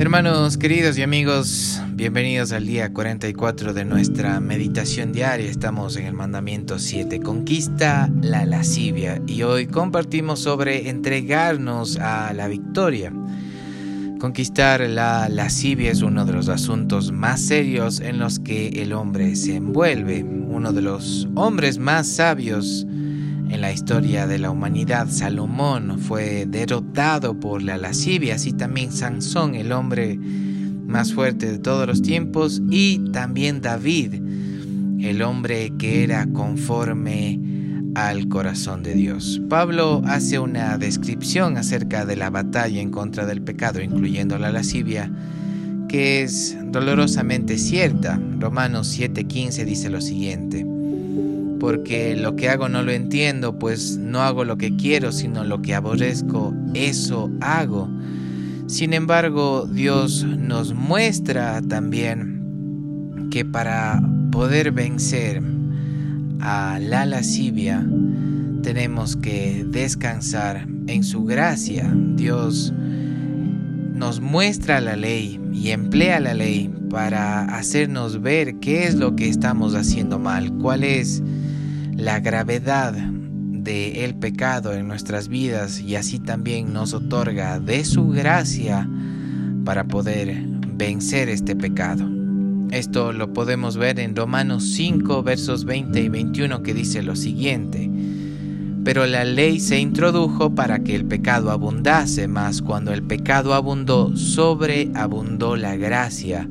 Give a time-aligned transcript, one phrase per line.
[0.00, 5.50] Hermanos queridos y amigos, bienvenidos al día 44 de nuestra meditación diaria.
[5.50, 12.48] Estamos en el mandamiento 7, conquista la lascivia, y hoy compartimos sobre entregarnos a la
[12.48, 13.12] victoria.
[14.18, 19.36] Conquistar la lascivia es uno de los asuntos más serios en los que el hombre
[19.36, 20.24] se envuelve.
[20.24, 22.86] Uno de los hombres más sabios
[23.50, 29.56] en la historia de la humanidad, Salomón fue derrotado por la lascivia, así también Sansón,
[29.56, 30.18] el hombre
[30.86, 34.14] más fuerte de todos los tiempos, y también David,
[35.00, 37.40] el hombre que era conforme
[37.96, 39.42] al corazón de Dios.
[39.48, 45.10] Pablo hace una descripción acerca de la batalla en contra del pecado, incluyendo la lascivia,
[45.88, 48.20] que es dolorosamente cierta.
[48.38, 50.69] Romanos 7:15 dice lo siguiente
[51.60, 55.62] porque lo que hago no lo entiendo, pues no hago lo que quiero, sino lo
[55.62, 57.88] que aborrezco, eso hago.
[58.66, 65.42] Sin embargo, Dios nos muestra también que para poder vencer
[66.40, 67.86] a la lascivia,
[68.62, 71.92] tenemos que descansar en su gracia.
[72.14, 72.72] Dios
[73.94, 79.28] nos muestra la ley y emplea la ley para hacernos ver qué es lo que
[79.28, 81.22] estamos haciendo mal, cuál es
[82.00, 88.08] la gravedad del el pecado en nuestras vidas y así también nos otorga de su
[88.08, 88.88] gracia
[89.66, 90.42] para poder
[90.74, 92.08] vencer este pecado.
[92.70, 97.90] Esto lo podemos ver en Romanos 5 versos 20 y 21 que dice lo siguiente.
[98.82, 104.16] Pero la ley se introdujo para que el pecado abundase, mas cuando el pecado abundó,
[104.16, 106.48] sobreabundó la gracia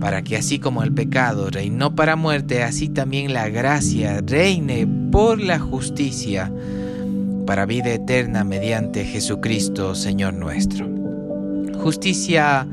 [0.00, 5.40] para que así como el pecado reinó para muerte, así también la gracia reine por
[5.40, 6.52] la justicia
[7.46, 10.86] para vida eterna mediante Jesucristo, Señor nuestro.
[11.82, 12.66] Justicia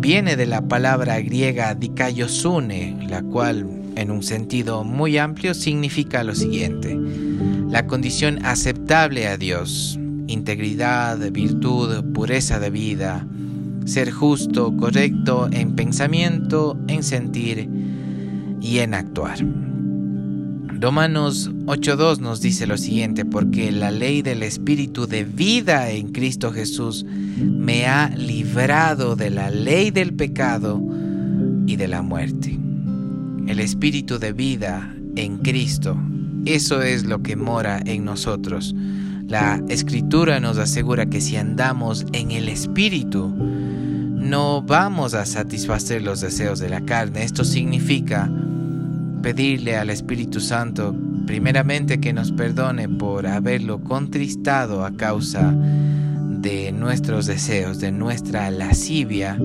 [0.00, 6.34] viene de la palabra griega dikaiosune, la cual en un sentido muy amplio significa lo
[6.34, 6.96] siguiente,
[7.68, 9.98] la condición aceptable a Dios,
[10.28, 13.26] integridad, virtud, pureza de vida,
[13.88, 17.68] ser justo, correcto en pensamiento, en sentir
[18.60, 19.38] y en actuar.
[20.80, 26.52] Romanos 8.2 nos dice lo siguiente, porque la ley del Espíritu de vida en Cristo
[26.52, 30.80] Jesús me ha librado de la ley del pecado
[31.66, 32.56] y de la muerte.
[33.48, 35.96] El Espíritu de vida en Cristo,
[36.44, 38.74] eso es lo que mora en nosotros.
[39.26, 43.34] La Escritura nos asegura que si andamos en el Espíritu,
[44.28, 47.24] no vamos a satisfacer los deseos de la carne.
[47.24, 48.30] Esto significa
[49.22, 50.94] pedirle al Espíritu Santo
[51.26, 59.38] primeramente que nos perdone por haberlo contristado a causa de nuestros deseos, de nuestra lascivia.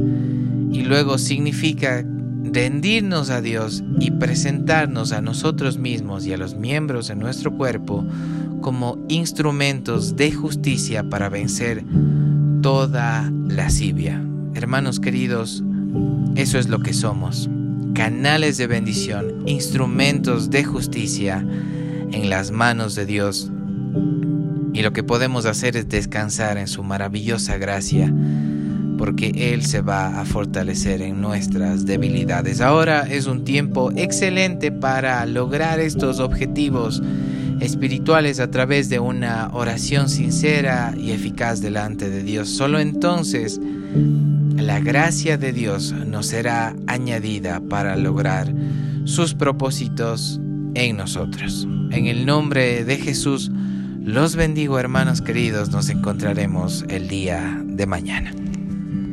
[0.71, 2.03] Y luego significa
[2.43, 8.05] rendirnos a Dios y presentarnos a nosotros mismos y a los miembros de nuestro cuerpo
[8.61, 11.83] como instrumentos de justicia para vencer
[12.61, 14.21] toda lascivia.
[14.55, 15.63] Hermanos queridos,
[16.35, 17.49] eso es lo que somos,
[17.95, 21.45] canales de bendición, instrumentos de justicia
[22.11, 23.51] en las manos de Dios.
[24.73, 28.13] Y lo que podemos hacer es descansar en su maravillosa gracia,
[28.97, 32.61] porque Él se va a fortalecer en nuestras debilidades.
[32.61, 37.01] Ahora es un tiempo excelente para lograr estos objetivos
[37.59, 42.49] espirituales a través de una oración sincera y eficaz delante de Dios.
[42.49, 43.59] Solo entonces
[44.55, 48.53] la gracia de Dios nos será añadida para lograr
[49.05, 50.39] sus propósitos
[50.75, 51.67] en nosotros.
[51.91, 53.51] En el nombre de Jesús,
[54.01, 58.33] los bendigo hermanos queridos, nos encontraremos el día de mañana.